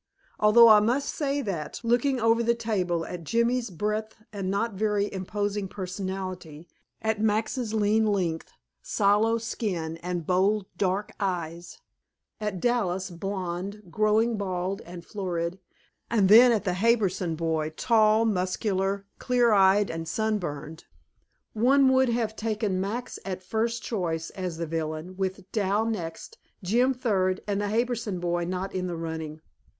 Although 0.39 0.67
I 0.69 0.79
must 0.79 1.09
say 1.13 1.43
that, 1.43 1.79
looking 1.83 2.19
over 2.19 2.41
the 2.41 2.55
table, 2.55 3.05
at 3.05 3.23
Jimmy's 3.23 3.69
breadth 3.69 4.15
and 4.33 4.49
not 4.49 4.73
very 4.73 5.13
imposing 5.13 5.67
personality, 5.67 6.67
at 7.03 7.21
Max's 7.21 7.71
lean 7.75 8.07
length, 8.07 8.51
sallow 8.81 9.37
skin, 9.37 9.97
and 9.97 10.25
bold 10.25 10.65
dark 10.75 11.11
eyes, 11.19 11.77
at 12.39 12.59
Dallas, 12.59 13.11
blond, 13.11 13.91
growing 13.91 14.37
bald 14.37 14.81
and 14.87 15.05
florid, 15.05 15.59
and 16.09 16.29
then 16.29 16.51
at 16.51 16.63
the 16.63 16.73
Harbison 16.73 17.35
boy, 17.35 17.69
tall, 17.69 18.25
muscular, 18.25 19.05
clear 19.19 19.51
eyed 19.51 19.91
and 19.91 20.07
sunburned, 20.07 20.85
one 21.53 21.93
would 21.93 22.09
have 22.09 22.35
taken 22.35 22.81
Max 22.81 23.19
at 23.23 23.43
first 23.43 23.83
choice 23.83 24.31
as 24.31 24.57
the 24.57 24.65
villain, 24.65 25.15
with 25.15 25.51
Dal 25.51 25.85
next, 25.85 26.39
Jim 26.63 26.91
third, 26.91 27.41
and 27.47 27.61
the 27.61 27.69
Harbison 27.69 28.19
boy 28.19 28.45
not 28.45 28.73
in 28.73 28.87
the 28.87 28.97
running. 28.97 29.41